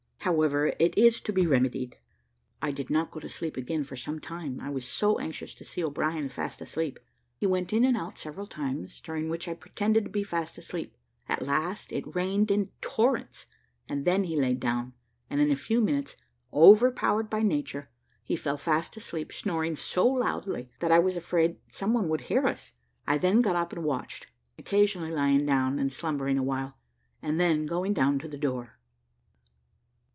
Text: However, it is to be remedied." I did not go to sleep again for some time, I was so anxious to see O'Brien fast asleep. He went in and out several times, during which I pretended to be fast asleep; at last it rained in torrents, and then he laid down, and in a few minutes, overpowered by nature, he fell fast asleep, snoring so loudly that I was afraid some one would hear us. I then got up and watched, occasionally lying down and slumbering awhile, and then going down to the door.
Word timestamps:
However, 0.23 0.71
it 0.77 0.95
is 0.95 1.19
to 1.21 1.33
be 1.33 1.47
remedied." 1.47 1.97
I 2.61 2.71
did 2.71 2.91
not 2.91 3.09
go 3.09 3.19
to 3.19 3.27
sleep 3.27 3.57
again 3.57 3.83
for 3.83 3.95
some 3.95 4.19
time, 4.19 4.59
I 4.61 4.69
was 4.69 4.85
so 4.87 5.17
anxious 5.17 5.55
to 5.55 5.65
see 5.65 5.83
O'Brien 5.83 6.29
fast 6.29 6.61
asleep. 6.61 6.99
He 7.37 7.47
went 7.47 7.73
in 7.73 7.83
and 7.83 7.97
out 7.97 8.19
several 8.19 8.45
times, 8.45 9.01
during 9.01 9.29
which 9.29 9.47
I 9.47 9.55
pretended 9.55 10.03
to 10.03 10.11
be 10.11 10.21
fast 10.23 10.59
asleep; 10.59 10.95
at 11.27 11.41
last 11.41 11.91
it 11.91 12.13
rained 12.15 12.51
in 12.51 12.69
torrents, 12.81 13.47
and 13.89 14.05
then 14.05 14.25
he 14.25 14.39
laid 14.39 14.59
down, 14.59 14.93
and 15.27 15.41
in 15.41 15.49
a 15.49 15.55
few 15.55 15.81
minutes, 15.81 16.15
overpowered 16.53 17.27
by 17.27 17.41
nature, 17.41 17.89
he 18.23 18.35
fell 18.35 18.57
fast 18.57 18.95
asleep, 18.97 19.33
snoring 19.33 19.75
so 19.75 20.05
loudly 20.07 20.69
that 20.81 20.91
I 20.91 20.99
was 20.99 21.17
afraid 21.17 21.57
some 21.67 21.93
one 21.95 22.07
would 22.09 22.21
hear 22.21 22.45
us. 22.45 22.73
I 23.07 23.17
then 23.17 23.41
got 23.41 23.55
up 23.55 23.73
and 23.73 23.83
watched, 23.83 24.27
occasionally 24.59 25.09
lying 25.09 25.47
down 25.47 25.79
and 25.79 25.91
slumbering 25.91 26.37
awhile, 26.37 26.77
and 27.23 27.39
then 27.39 27.65
going 27.65 27.95
down 27.95 28.19
to 28.19 28.27
the 28.27 28.37
door. 28.37 28.77